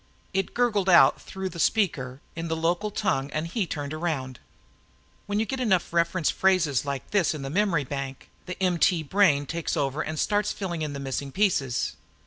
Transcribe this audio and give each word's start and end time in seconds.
It 0.33 0.55
gurgled 0.55 0.89
out 0.89 1.21
through 1.21 1.49
the 1.49 1.59
speaker 1.59 2.21
in 2.35 2.47
the 2.47 2.55
local 2.55 2.89
tongue 2.89 3.29
and 3.29 3.45
he 3.45 3.67
turned 3.67 3.93
around. 3.93 4.39
When 5.27 5.39
you 5.39 5.45
get 5.45 5.59
enough 5.59 5.93
reference 5.93 6.31
phrases 6.31 6.85
like 6.85 7.11
this 7.11 7.35
in 7.35 7.43
the 7.43 7.51
memory 7.51 7.83
bank, 7.83 8.27
the 8.47 8.57
MT 8.63 9.03
brain 9.03 9.45
takes 9.45 9.77
over 9.77 10.01
and 10.01 10.17
starts 10.19 10.51
filling 10.51 10.81
in 10.81 10.93
the 10.93 10.99
missing 10.99 11.31
pieces. 11.31 11.97